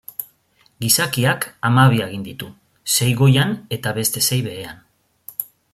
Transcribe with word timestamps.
Gizakiak 0.85 1.45
hamabi 1.69 2.01
hagin 2.05 2.25
ditu, 2.29 2.49
sei 2.95 3.13
goian 3.23 3.55
eta 3.79 3.95
beste 3.99 4.29
sei 4.31 4.41
behean. 4.49 4.83